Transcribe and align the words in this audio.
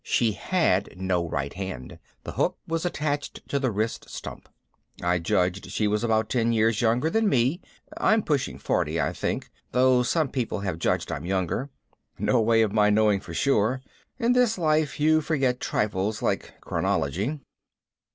She 0.03 0.31
had 0.31 0.99
no 0.99 1.29
right 1.29 1.53
hand. 1.53 1.99
The 2.23 2.31
hook 2.31 2.57
was 2.67 2.87
attached 2.87 3.47
to 3.49 3.59
the 3.59 3.69
wrist 3.69 4.09
stump. 4.09 4.49
I 5.03 5.19
judged 5.19 5.69
she 5.69 5.87
was 5.87 6.03
about 6.03 6.27
ten 6.27 6.51
years 6.51 6.81
younger 6.81 7.07
than 7.11 7.29
me. 7.29 7.61
I'm 7.97 8.23
pushing 8.23 8.57
forty, 8.57 8.99
I 8.99 9.13
think, 9.13 9.51
though 9.73 10.01
some 10.01 10.29
people 10.29 10.61
have 10.61 10.79
judged 10.79 11.11
I'm 11.11 11.23
younger. 11.27 11.69
No 12.17 12.41
way 12.41 12.63
of 12.63 12.73
my 12.73 12.89
knowing 12.89 13.19
for 13.19 13.35
sure. 13.35 13.79
In 14.17 14.33
this 14.33 14.57
life 14.57 14.99
you 14.99 15.21
forget 15.21 15.59
trifles 15.59 16.23
like 16.23 16.55
chronology. 16.61 17.39